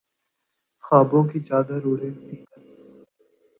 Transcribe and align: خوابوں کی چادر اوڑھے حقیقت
خوابوں 0.83 1.23
کی 1.29 1.39
چادر 1.47 1.81
اوڑھے 1.85 2.09
حقیقت 2.09 2.59